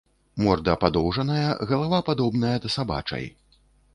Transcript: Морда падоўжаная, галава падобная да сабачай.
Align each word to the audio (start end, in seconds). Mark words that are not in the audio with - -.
Морда 0.45 0.73
падоўжаная, 0.83 1.51
галава 1.71 1.99
падобная 2.09 2.53
да 2.63 2.73
сабачай. 2.79 3.25